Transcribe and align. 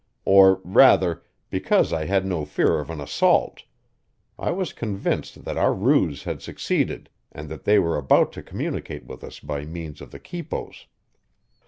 Or 0.25 0.59
rather, 0.63 1.21
because 1.51 1.93
I 1.93 2.05
had 2.05 2.25
no 2.25 2.43
fear 2.43 2.79
of 2.79 2.89
an 2.89 2.99
assault 2.99 3.65
I 4.39 4.49
was 4.49 4.73
convinced 4.73 5.45
that 5.45 5.57
our 5.57 5.75
ruse 5.75 6.23
had 6.23 6.41
succeeded, 6.41 7.07
and 7.31 7.49
that 7.49 7.65
they 7.65 7.77
were 7.77 7.97
about 7.97 8.31
to 8.31 8.41
communicate 8.41 9.05
with 9.05 9.23
us 9.23 9.39
by 9.39 9.63
means 9.63 10.01
of 10.01 10.09
the 10.09 10.19
quipos. 10.19 10.87